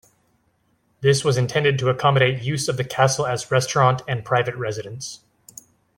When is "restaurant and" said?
3.51-4.25